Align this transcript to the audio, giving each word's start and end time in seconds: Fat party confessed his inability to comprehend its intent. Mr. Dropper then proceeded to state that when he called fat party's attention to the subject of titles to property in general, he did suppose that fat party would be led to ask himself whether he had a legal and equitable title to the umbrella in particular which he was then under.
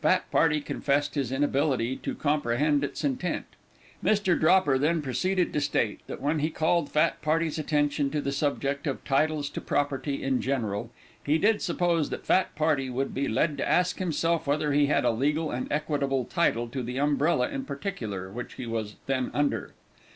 Fat 0.00 0.30
party 0.30 0.60
confessed 0.60 1.16
his 1.16 1.32
inability 1.32 1.96
to 1.96 2.14
comprehend 2.14 2.84
its 2.84 3.02
intent. 3.02 3.46
Mr. 4.00 4.38
Dropper 4.38 4.78
then 4.78 5.02
proceeded 5.02 5.52
to 5.52 5.60
state 5.60 5.98
that 6.06 6.20
when 6.20 6.38
he 6.38 6.50
called 6.50 6.88
fat 6.88 7.20
party's 7.20 7.58
attention 7.58 8.08
to 8.10 8.20
the 8.20 8.30
subject 8.30 8.86
of 8.86 9.02
titles 9.04 9.50
to 9.50 9.60
property 9.60 10.22
in 10.22 10.40
general, 10.40 10.92
he 11.26 11.36
did 11.36 11.60
suppose 11.60 12.10
that 12.10 12.24
fat 12.24 12.54
party 12.54 12.88
would 12.90 13.12
be 13.12 13.26
led 13.26 13.58
to 13.58 13.68
ask 13.68 13.98
himself 13.98 14.46
whether 14.46 14.70
he 14.72 14.86
had 14.86 15.04
a 15.04 15.10
legal 15.10 15.50
and 15.50 15.66
equitable 15.72 16.26
title 16.26 16.68
to 16.68 16.80
the 16.84 16.98
umbrella 17.00 17.48
in 17.48 17.64
particular 17.64 18.30
which 18.30 18.54
he 18.54 18.66
was 18.68 18.94
then 19.06 19.32
under. 19.34 19.74